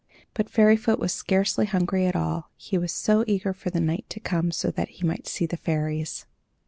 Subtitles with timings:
[0.33, 4.19] But Fairyfoot was scarcely hungry at all; he was so eager for the night to
[4.19, 6.25] come, so that he might see the fairies.